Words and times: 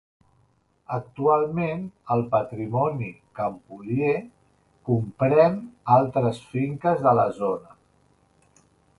Actualment 0.93 1.81
el 2.15 2.23
patrimoni 2.31 3.09
Campolier 3.39 4.13
comprèn 4.89 5.59
altres 5.97 6.39
finques 6.55 7.05
de 7.09 7.13
la 7.21 7.27
zona. 7.41 7.77